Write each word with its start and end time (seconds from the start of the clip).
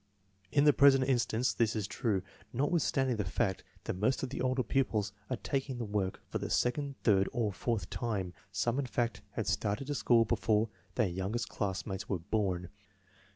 In 0.51 0.63
the 0.63 0.73
present 0.73 1.03
instance 1.07 1.53
this 1.53 1.75
is 1.75 1.85
true, 1.85 2.23
not 2.51 2.71
withstanding 2.71 3.17
the 3.17 3.23
fact 3.23 3.63
that 3.83 3.93
most 3.93 4.23
of 4.23 4.29
the 4.29 4.41
older 4.41 4.63
pupils 4.63 5.13
are 5.29 5.35
taking 5.37 5.77
the 5.77 5.85
work 5.85 6.23
for 6.27 6.39
the 6.39 6.49
second, 6.49 6.95
third, 7.03 7.29
or 7.31 7.53
fourth 7.53 7.87
time. 7.91 8.33
Some, 8.51 8.79
in 8.79 8.87
fact, 8.87 9.21
had 9.33 9.45
started 9.45 9.85
to 9.85 9.93
school 9.93 10.25
before 10.25 10.69
their 10.95 11.07
young 11.07 11.35
est 11.35 11.49
classmates 11.49 12.09
were 12.09 12.17
born. 12.17 12.69